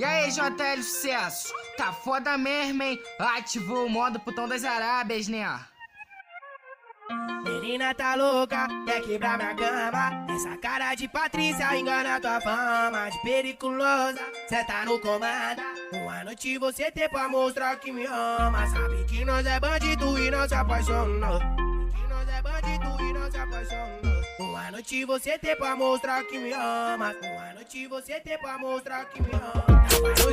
[0.00, 1.52] E aí, JL Sucesso?
[1.76, 2.98] Tá foda mesmo, hein?
[3.18, 5.46] Ativou o modo putão das Arábias, né?
[7.44, 13.20] Menina tá louca, quer quebrar minha cama Essa cara de Patrícia engana tua fama De
[13.22, 15.60] periculosa, cê tá no comando
[15.92, 20.30] Uma noite você tem pra mostrar que me ama Sabe que nós é bandido e
[20.30, 24.09] não se apaixonou Que nós é bandido e não se apaixonou
[24.40, 27.14] Uma noite você tem pra mostrar que me ama.
[27.22, 30.29] Uma noite você tem pra mostrar que me ama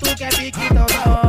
[0.00, 1.19] tu quer pique, então tá